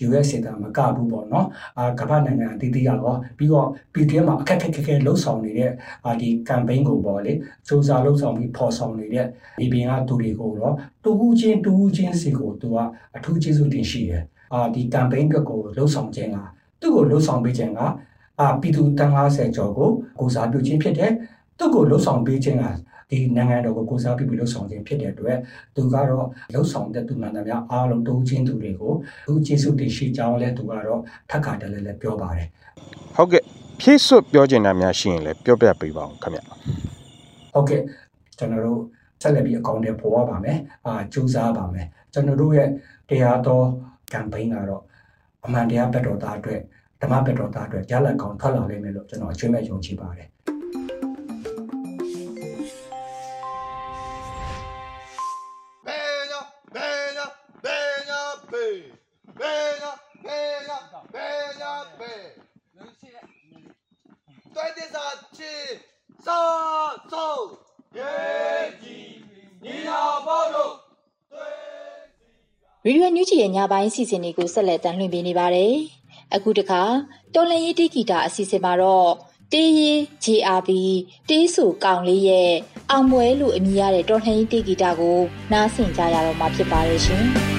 [0.07, 1.47] US စင်တာမကဘူးပေါ့နော်
[1.79, 2.97] အာကမ္ဘာနိုင်ငံအသီးသီးရော
[3.39, 5.73] ပြီးတော့ PTM မှာအခက်ခက်ခဲလှုပ်ဆောင်နေတဲ့
[6.07, 7.33] အာဒီ campaign ကိုပေါ့လေ
[7.69, 9.27] စူးစမ်းလှုပ်ဆောင်ပြီးဖော်ဆောင်နေတဲ့
[9.61, 12.77] ဒီပင်ကသူတွေကိုတော့တူဦးချင်းတူဦးချင်းစီကိုသူက
[13.17, 14.23] အထူးကျေးဇူးတင်ရှိတယ်
[14.55, 16.37] အာဒီ campaign အတွက်ကိုလှုပ်ဆောင်ခြင်းက
[16.81, 17.81] သူ့ကိုလှုပ်ဆောင်ပေးခြင်းက
[18.41, 19.91] အာပြည်သူတန်း90ကျော်ကို
[20.21, 21.13] ကိုစားပြုခြင်းဖြစ်တယ်
[21.59, 22.65] သူ့ကိုလှုပ်ဆောင်ပေးခြင်းက
[23.11, 25.39] ဒီနိုင်ငံတော်ကိုကိုစားပြုပြီးလှုပ်ဆောင်ခြင်းဖြစ်တဲ့အတွက်
[25.77, 26.07] သူကတော့
[26.55, 28.93] လှုပ်ဆောင်တဲ့သူမှန်သမျှအားလုံးတိုးချင်းသူတွေကို
[29.27, 32.49] သူကျေးဇူးတင်ရှိကြောင်းလဲသူကတော့ထပ်ခါတလဲလဲပြောပါတယ်
[33.17, 33.43] ဟုတ်ကဲ့
[33.81, 36.41] ဖြည့်စွတ်ပြောချင်တာများရှိရင်လည်းပြောပြပေးပါအောင်ခင်ဗျ
[37.55, 37.83] ဟုတ်ကဲ့
[38.39, 38.81] ကျွန်တော်တို့
[39.23, 42.69] ဆက်လက်ပြီးအကောင့်တွေပေါ်ရပါမယ်အာစူးစမ်းပါမယ်ကျွန်တော်တို့ရဲ့
[43.11, 43.65] တရားတော်
[44.13, 44.83] campaign ကတော့
[45.45, 46.61] အမှန်တရားဘက်တော်သားအတွက်
[47.03, 50.29] ဓမ္မဘက်တော်သားအတွက်ရလဒ်ကောင်းထွက်လာလိမ့်မယ်လို့ကျွန်တော်အချင်းမဲ့ယုံကြည်ပါတယ်
[73.39, 75.75] ရေဒီယိုညူချီရဲ့ညပိုင်းစီစဉ်တွေကိုဆက်လက်တင်လွှင့်ပေးနေပါတယ်။
[76.35, 76.83] အခုတခါ
[77.35, 79.11] တော်လန်ရေးတီဂီတာအစီအစဉ်မှာတော့
[79.53, 79.93] တေးရီ
[80.25, 80.71] JRB
[81.29, 82.53] တေးဆူကောင်လေးရဲ့
[82.91, 85.19] အောင်ပွဲလို့အမည်ရတဲ့တော်လှန်ရေးတီဂီတာကို
[85.53, 87.27] နားဆင်ကြရတော့မှာဖြစ်ပါတယ်ရှင်။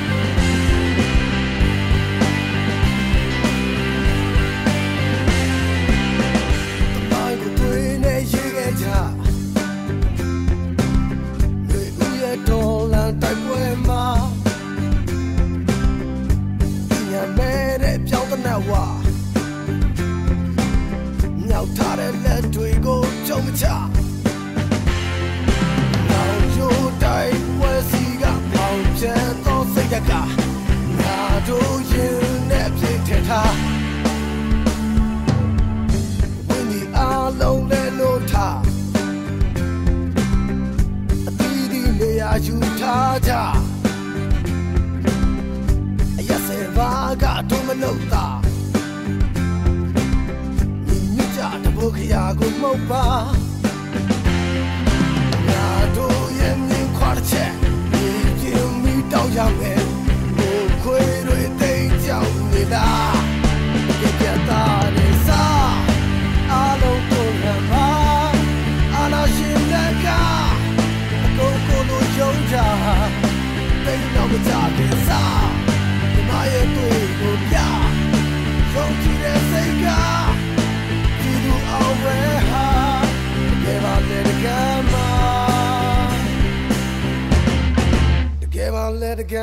[51.97, 53.05] ခရာကိုမှုတ်ပါ
[55.47, 57.51] ငါတို့ရဲ့မြင်ခွာတဲ့ချက်
[57.91, 58.05] ဒီ
[58.41, 59.78] ကျင်းမီတောင်းရမယ်ကိုခွေ
[89.29, 89.35] နေ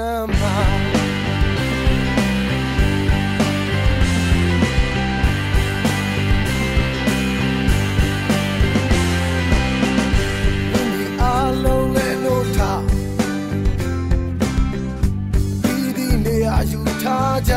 [16.44, 17.54] ရာယူထားကြ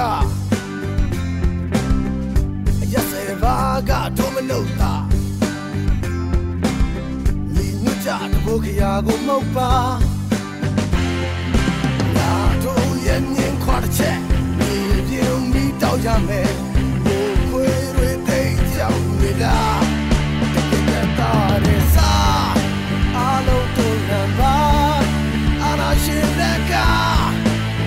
[2.81, 3.55] အရက်စဲဘာ
[3.89, 4.93] ကတို့မနှုတ်တာ
[7.53, 10.18] ညီညွတ်ကြတဘုခရာကိုမဟုတ်ပါ
[13.79, 14.19] မြင်ခွာတစ်ချက်
[14.57, 16.51] မြေပြုံမိတောက်ရမယ်
[17.05, 19.57] ဘိုးခွေတွေတိတ်ကြောက်နေတာ
[20.53, 21.33] တကယ်တာ
[21.65, 22.11] တဲ့စာ
[23.17, 24.57] အလုံးတို့လမ်းပါ
[25.63, 26.73] အနာရှင်တဲ့က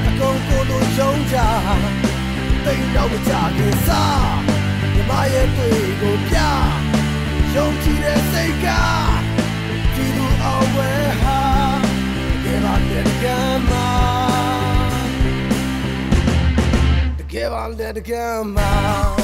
[0.07, 1.37] အကုန်ကိုယ်လိုယုံကြ
[2.65, 4.33] တိတ်တော့မကြခင်စား
[4.95, 6.37] မြမရဲ့တွေ့ကိုပြ
[7.55, 8.67] ယုံကြည်တဲ့စိတ်က
[9.95, 10.91] ဒီလိုအဝဲ
[11.23, 11.41] ဟာ
[12.45, 13.92] ကဲပါတဲ့ကမ်းမ
[17.33, 17.49] တကယ်
[18.57, 19.22] ပါ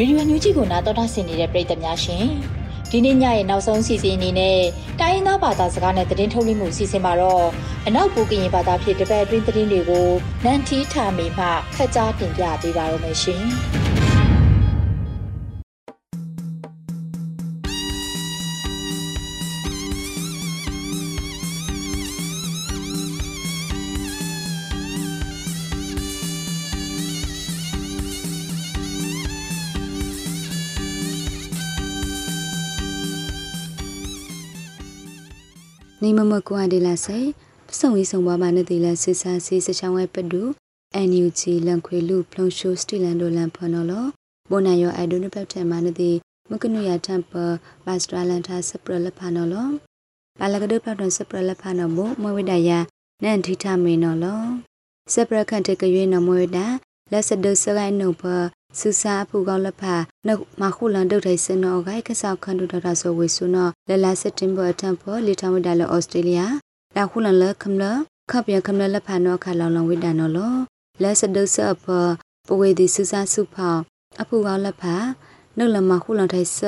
[0.00, 2.24] ရေဒီယိုညူဂျီကိုနာတော်တာဆင်နေတဲ့ပရိသတ်များရှင်
[2.90, 4.58] ဒီနေ့ညရဲ့နောက်ဆုံးစီစဉ်အနေနဲ့
[5.00, 7.46] တိုင်းရင်းသားဘာသာစကားနဲ့သတင်းထုတ်လွှင့်မှုစီစဉ်မှာတော့
[7.86, 10.08] အနောက်ဘူကရင်ဘာသာဖြစ်တပတ်အတွင်းသတင်းတွေကို
[10.44, 13.44] နန်တီထာမီမှဖတ်ကြားတင်ပြပေးပါရမရှင်
[36.10, 37.18] နေမမကွာဒီလာဆေ
[37.68, 40.42] ပစုံဝီဆုံဘွားမနတိလဆစ်စာစီစချောင်းဝဲပဒူ
[41.08, 43.92] NUG လန်ခွေလူဖလုံရှိုစတီလန်ဒိုလန်ဖနော်လ
[44.50, 46.10] ဘိုနာယောအိုင်ဒိုနပက်တဲမနတိ
[46.50, 47.32] မကနုရတမ်ပ
[47.84, 49.54] ဘတ်စတရလန်သာစပရလဖနော်လ
[50.38, 52.78] ဘာလကဒပလတ်စပရလဖနော်ဘမဝိဒယာ
[53.22, 54.26] နန်ထိထမေနော်လ
[55.12, 56.66] စပရခန့်တကရွေးနော်မဝိဒါ
[57.10, 58.22] လက်စဒုစရိုင်းနုဖ
[58.78, 59.94] စူစာဖူကောက်လက်ဖာ
[60.26, 66.40] နှုတ်မခုလန်ဒုတ်ထိုင်စနောဂိုင်ကဆောက်ခန်ဒူတော်တာဆိုဝေဆုနောလလစက်တင်ဘာတမ်ဖောလီထမဒါလဩစတြေးလျ
[66.96, 67.84] ဒါခုလန်လခမလ
[68.30, 70.54] ခပ်ရခမလလက်ဖာနောခါလောင်လောင်ဝိဒါနောလော
[71.02, 71.86] လက်စဒုစအဖ
[72.46, 73.76] ပဝေဒီစူစာစုဖော
[74.20, 74.94] အဖူကောက်လက်ဖာ
[75.56, 76.58] နှုတ်လမခုလန်ထိုင်စ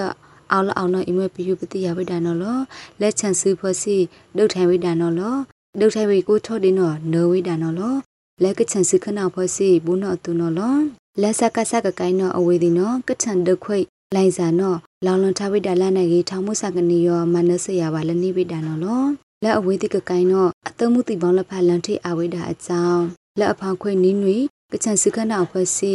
[0.50, 2.58] အောင်လအောင်နောအမွေပြယူပတိယဝိဒါနောလော
[3.00, 3.96] လက်ချန်စုဖောစီ
[4.36, 5.36] ဒုတ်ထိုင်ဝိဒါနောလော
[5.80, 7.94] ဒုတ်ထိုင်ဝိကိုထော့ဒီနောနောဝိဒါနောလော
[8.42, 10.76] လက်ကချန်စခနာဖောစီဘူးနောတူနောလော
[11.20, 13.78] လက်ဆက်ကဆက်ကကိုင်းနောအဝေဒီနောကချန်ဒခွိ
[14.14, 14.74] လိုင်စာနော
[15.06, 19.02] လောင်လွန်ထဝိဒါလနိုင်ကြီးထောင်မှုစကနီယောမနစရပါလနိဝိဒါနောလော
[19.42, 23.02] လက်အဝေဒီကကိုင်းနောအသုံးမှုတိပေါင်းလက်ဖလန်ထိအဝိဒါအကြောင်း
[23.38, 24.36] လက်အဖောင်ခွိနင်းနွေ
[24.72, 25.92] ကချန်စခနာဖောစီ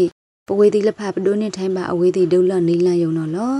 [0.47, 3.53] ပဝေဒီလက်ဖပဒိုနေထိုင်းပါအဝေဒီဒုလနီလန်ယုံနောလော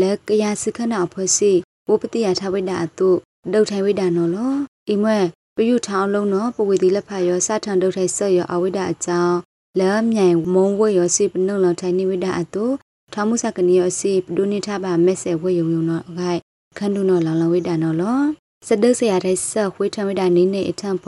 [0.00, 1.52] လက်ကရစခနာဖောစီ
[1.88, 3.10] ဝပတိယထဝိဒါအတု
[3.52, 4.54] ဒုတ်ထိုင်ဝိဒါနောလော
[4.88, 5.18] အိမွဲ
[5.56, 9.36] ပယုထောင်းလုံးနောပဝေဒီလက်ဖယောစထန်ဒုတ်ထိုင်ဆော့ယောအဝိဒါအကြောင်း
[9.80, 12.64] လဲမြိုင်မုံဝဲရစီပနုလထိုင်နိဝိဒအတု
[13.12, 16.40] ထာမှုစကနီရစီပဒုနိထဘာမက်ဆေဝဲယုံယုံနော်ဂိုင်
[16.78, 18.20] ခန္ဓုနော်လောင်လောင်ဝိဒနော်လော
[18.68, 21.06] စဒုစရတဲ့ဆခွေးထဝိဒနိနေအထံပ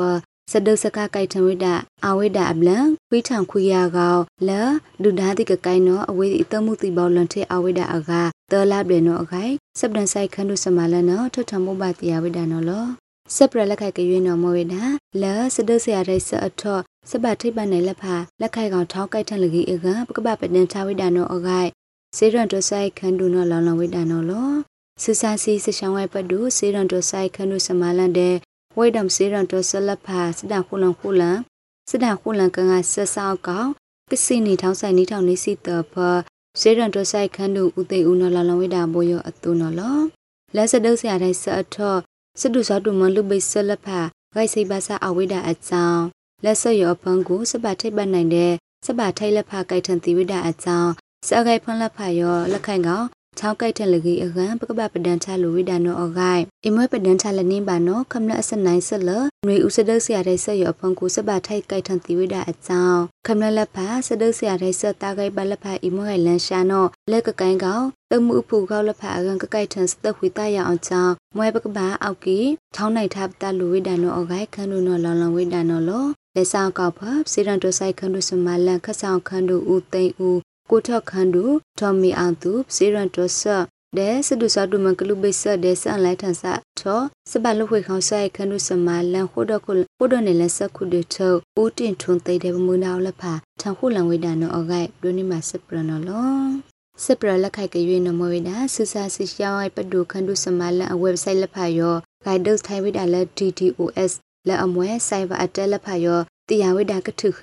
[0.53, 1.67] စဒုစကကိုက်ထဝိဒ
[2.07, 4.17] အဝိဒအပလံခွေးထံခွေရကော
[4.49, 4.61] လဲ
[5.03, 8.11] ဒုဒာတိကကိုင်းနော်အဝိအတမှုတိဘောလွန်ထေအဝိဒအက
[8.53, 12.87] တောလပ်တယ်နော်အခိုင်စပဒန်ဆိုင်ခန္ဓုစမလနော်ထထမုပတိယဝိဒနော်လော
[13.37, 14.75] စပရလက်ခိုက်ကရွေးနော်မဝိဒ
[15.23, 16.79] လဲစဒုစရတဲ့ဆအထော
[17.11, 21.71] စပထိပ်ပနိုင်လက်ဖာလက်ခိုက်ကောင်ထောက်ကိုက်ထန်လကြီးအကပကပပဒန်ချဝိဒနောအခိုက်
[22.17, 24.51] စေရန်တိုဆိုင်ခန်ဒူနော်လောင်လောင်ဝိဒါနော်လော
[25.03, 28.35] စစာစီစရှောင်းဝဲပဒူစေရန်တိုဆိုင်ခန်ဒူစမလန်တဲ့
[28.77, 31.39] ဝိဒမ်စေရန်တိုဆလဖာစဒခုလန်ခုလန်
[31.91, 33.69] စဒခုလန်ကငါဆဆောက်ကောင်
[34.09, 35.95] ပစိနီထောင်းဆိုင်နီထောင်းနေစီတဖ
[36.61, 39.99] စေရန်တိုဆိုင်ခန်ဒူဥသိဦးနော်လောင်လောင်ဝိဒါဘောယောအတူနော်လော
[40.55, 41.97] လက်စဒုတ်ဆရာတိုင်းစအထော
[42.41, 44.01] စဒုစောတူမလူပိဆလဖာ
[44.35, 46.05] ဂိုက်စိဘာစာအဝိဒါအကြောင်း
[46.45, 48.53] လက်ဆရောဖန်ကိုစပါထိပ်ပတ်နိုင်တဲ့
[48.87, 50.91] စပါထိုက်လက်ဖာကိုက်ထန်သီဝိဒါအကြောင်း
[51.27, 53.07] စအဂိုက်ဖန်လက်ဖာရောလက်ခိုင်ကောင်
[53.39, 59.11] ချောင်းကိုက်ထန်လကြီးအကံပကပပဒန်ချလူဝိဒါနောအဂိုက်အမွေပဒန်ချလနင်းပါနောခမလအစနိုင်ဆလ
[59.47, 72.39] နွေဥစဒဆရာတဲ့ဆက်ရဖန်ကိုစပါထိုက်ကိုက်ထန်သီဝိဒါအကြောင်းခမလလက်ဖာစဒဆရာတဲ့ဆက်တာဂိုက်ပါလက်ဖာအမွေလန်ရှာနောလက်ကကိုင်းကောင်တမှုဖူကောက်လက်ဖာအကံကကိုက်ထန်စတဝိတရအောင်ချောင်းမွေပကပအောက်ကီ
[72.77, 83.43] ထောင်းနိုင်ထပ်တလူဝိဒါနောအဂိုက်ခန်းနုနောလောင်လောင်ဝိဒါနောလော လက်ဆောင်ကောက်ဖပ်စေရန်တိုဆိုင်ခန်းတို့စမလန်ခဆောင်ခန်းတို့ဦးသိန်းဦးကိုထောက်ခန်းတို့ထော်မီအောင်သူစေရန်တိုဆ
[83.99, 96.33] ဒဲစဒုစာဒုမကလူပိစဒဲဆန်လိုက်ထန်စာထောစပလုခွေခေါဆိုင်ခန်းတို့စမလန်ဟိုဒခုဟိုဒနေလက်စခုတွေထောဦးတင်ထွန်သိတဲ့မူနာလဖာထန်ခုလံဝိဒါနောအဂိုက်ဒိုနီမစပရနောလော
[97.05, 101.95] စပရလက်ခိုက်ကရွေးနမဝိဒါဆူစာစီရှောင်းအိုက်ပဒုခန်းတို့စမလန်အဝက်ဆိုက်လက်ဖာယော
[102.25, 104.13] guidance ထိုင်ဝိဒါလက် DDoS
[104.49, 107.41] လက်အမွဲ cyber attack လက်ဖာယောတရားဝိဒါကထုခ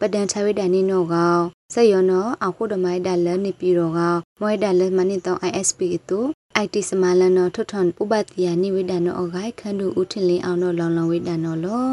[0.00, 1.36] ပဒန်ချဝိဒါနိနောကော
[1.72, 6.20] ဆက်ယောနောအခုဒမိုင်ဒါလနိပီရောကောမွဲဒါလမနိတော ISP တု
[6.64, 11.90] IT စမလနောထွထွန်ဥပတိယနိဝိဒါနောအဂိုက်ခန္ဓုဥထင်လင်းအောင်တော့လောင်လောင်ဝိဒါနောလော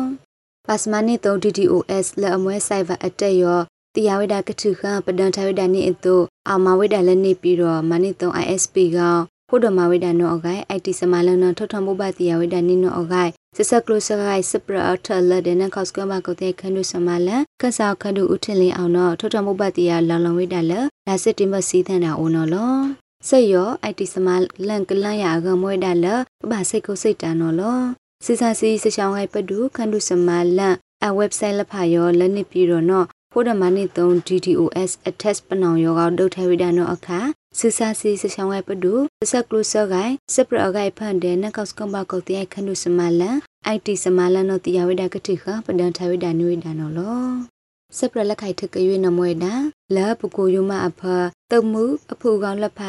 [0.68, 3.60] ပစမနိတော DDoS လက်အမွဲ cyber attack ရော
[3.96, 6.16] တရားဝိဒါကထုခပဒန်ချဝိဒါနိအတု
[6.50, 9.18] အာမဝိဒါလနိပီရောမနိတော ISP ကော
[9.52, 20.74] ဖို့ဒမဝိဒါနောအဂိုက် IT စမလနောထွထွန်ဥပတိယဝိဒါနိနောအဂိုက်စစကလုစဂိုင်စပရအထလဒနခောက်စကမကုတဲ့ခန္ဓုစမလန်ကဆောက်ခန္ဓုဥထင်လင်းအောင်တော့ထောထမုပ္ပတိယလောင်လောင်ဝိဒါလ
[21.08, 22.74] လာစစ်တင်မစီသန်တာအိုနော်လော
[23.28, 24.28] ဆက်ရောအိုက်တီစမ
[24.68, 26.06] လန်ကလန်ရကမွေဒါလ
[26.50, 27.80] ပပစိတ်ကိုစိတ်တန်နော်လော
[28.26, 37.20] စစ်စာစီစချောင်းဟိုက်ပဒုခန္ဓုစမလန်အဝက်ဆိုက်လဖာရောလက်နစ်ပြီးတော့နော်ဖိုဒမနိ3 DDoS attest ပနောင်ယောကဒုတ်ထဲဝိဒါနောအခါ
[37.58, 38.94] စစာစီစချောင်းဝဲပဒု
[39.32, 43.38] စက်ကလုစဂိုင်စပရဂိုင်ဖန်တဲ့နကောက်စကမကုတ်တဲ့ခန္ဓုစမလန်
[43.76, 47.24] IT စမလန်နောတိယဝိဒါကတိခပဒန်ထဝိဒါနွေဒါနောလော
[47.98, 49.54] စပရလက်ခိုက်ထကရွေးနမွေဒါ
[49.96, 51.02] လပကိုယမအဖ
[51.52, 52.82] တမှုအဖူကောင်လက်ဖ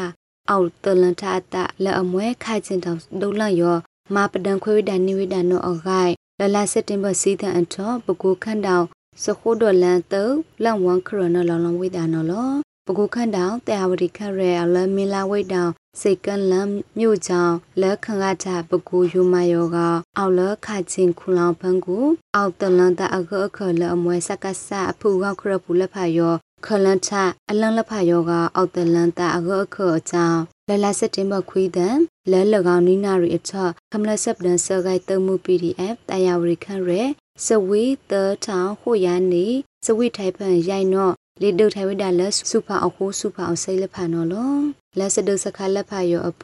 [0.49, 3.77] အောက်တလန်ထအတလက်အမွဲခိုက်ချင်းတောင်ဒုလန့်ယော
[4.15, 8.85] မာပဒန်ခွေဝိဒါနိဝိဒါနောအဂိုင်လလစက်တင်ဘာစီတဲ့အထောပကိုခန့်တောင်
[9.23, 10.23] စခိုးတော်လန်တု
[10.63, 12.51] လန့်ဝမ်ခရနလောင်လောင်ဝိဒါနောလော
[12.87, 16.67] ပကိုခန့်တောင်တဲဝရီခရဲအလမီလာဝိတောင်စိတ်ကန်လမ်
[16.97, 19.77] မြို့ကြောင့်လက်ခံကချပကူယူမယောက
[20.17, 26.33] အောက်လခချင်းခုလောင်ဖန်ကိုအောက်တလန်တအခအခလအမွဲစကဆအဖူကခရပူလက်ဖာယော
[26.65, 27.11] ခလန်ချ
[27.49, 31.95] အလန်လက်ဖာယောကအောက်တလန်တအခအခအကြောင်းလလစက်တင်ဘာခွေးတဲ့
[32.31, 33.53] လဲလကောင်နီနာရီအချ
[33.91, 37.01] ခမလဆပ်ဒန်ဆဂိုက်တမှု PDF တယာဝရီခရဲ
[37.45, 38.13] စဝီတ
[38.45, 39.45] ထောင်ဟိုယာနေ
[39.85, 44.53] စဝီထိုင်ဖန်ရိုင်နော့ လေဒုထိုင်ဝိဒါလစုဖာအခုစုဖာအောင်စိတ်လက်ဖာနော်လော
[44.97, 46.43] လက်စဒုစခါလက်ဖာယောအဖ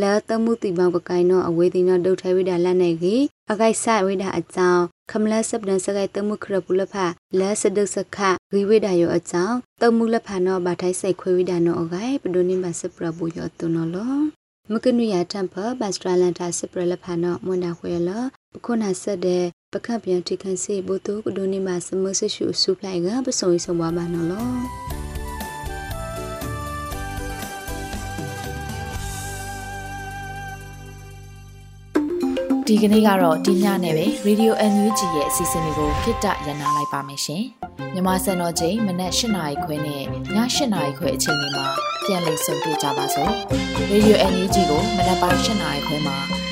[0.00, 7.06] လဲတမှုတိပောင်ကကိုင်နောအဝေးတိနောဒုထိုင်ဝိဒါလက်နေကြီးအကိုက်ဆဝိဒါအကြောင်းခမလဆပ်ဒန်စကိုက်တမှုခရပူလက်ဖာ
[7.38, 8.18] လက်စဒုစခ
[8.52, 14.14] ဂီဝိဒါယောအကြောင်းတမှုလက်ဖာနောဘာထိုင်စိတ်ခွေဝိဒါနောအကိုက်ပဒိုနိမစပရဘူယောတုနော်လော
[14.72, 18.10] မကနုရတမ်ဖဘတ်စထရလန်တာစပရလက်ဖာနောမွန်ဒါခွေလ
[18.52, 24.46] ပခုနာဆက်တဲ့ ပကပ်ပြန်ထိခန့်စေဘုတုကဒိုနီမှာစမဆရှုစုပလိုက်ကပစုံဆုံပါမနော်လော
[32.66, 37.44] ဒီကနေ့ကတော့ဒီညနဲ့ပဲ Radio NUG ရဲ့အစီအစဉ်လေးကိုခਿੱတရနာလိုက်ပါမယ်ရှင်။
[37.94, 40.04] မြမစံတော်ချိန်မနက်၈နာရီခွဲနဲ့ည
[40.34, 40.36] ၈
[40.74, 41.66] နာရီခွဲအချိန်တွေမှာ
[42.04, 43.32] ပြန်လည်ဆုံတွေ့ကြပါစို့။
[43.90, 46.37] Radio NUG ကိုမနက်ပိုင်း၈နာရီခွဲမှာ